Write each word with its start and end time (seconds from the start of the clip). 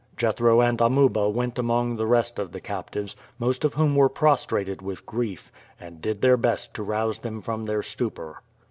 Jethro 0.17 0.61
and 0.61 0.81
Amuba 0.81 1.29
went 1.29 1.59
among 1.59 1.95
the 1.95 2.07
rest 2.07 2.39
of 2.39 2.51
the 2.53 2.59
captives, 2.59 3.15
most 3.37 3.63
of 3.63 3.75
whom 3.75 3.95
were 3.95 4.09
prostrated 4.09 4.81
with 4.81 5.05
grief, 5.05 5.51
and 5.79 6.01
did 6.01 6.21
their 6.23 6.37
best 6.37 6.73
to 6.73 6.81
rouse 6.81 7.19
them 7.19 7.39
from 7.39 7.65
their 7.65 7.83
stupor. 7.83 8.41